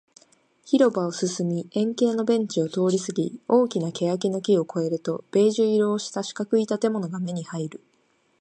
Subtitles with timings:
[0.65, 7.83] 広場を進み、円形のベンチを通りすぎ、大きな欅の木を越えると、ベージュ色をした四角い建物が目に入る